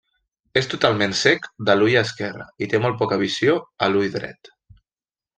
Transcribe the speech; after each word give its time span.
És 0.59 0.67
totalment 0.69 1.11
cec 1.19 1.43
de 1.67 1.75
l'ull 1.77 1.97
esquerre 2.01 2.47
i 2.67 2.69
té 2.71 2.79
molt 2.85 2.97
poca 3.01 3.19
visió 3.25 3.53
a 3.85 3.91
l'ull 3.93 4.09
dret. 4.17 4.51